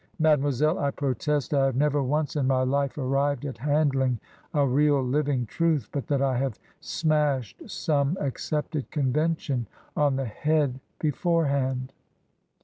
Mademoiselle, 0.17 0.79
I 0.79 0.89
protest 0.89 1.53
I 1.53 1.67
have 1.67 1.75
never 1.75 2.01
once 2.01 2.35
in 2.35 2.47
my 2.47 2.63
life 2.63 2.97
arrived 2.97 3.45
at 3.45 3.59
handling 3.59 4.19
a 4.51 4.65
real 4.65 4.99
living 4.99 5.45
truth 5.45 5.89
but 5.91 6.07
that 6.07 6.23
I 6.23 6.37
have 6.39 6.57
smashed 6.79 7.69
some 7.69 8.17
accepted 8.19 8.89
convention 8.89 9.67
on 9.95 10.15
the 10.15 10.25
head 10.25 10.79
before 10.97 11.45
hand. 11.45 11.93